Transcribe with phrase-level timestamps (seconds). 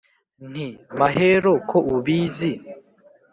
[0.49, 0.67] Nti:
[0.99, 2.51] Mahero ko ubizi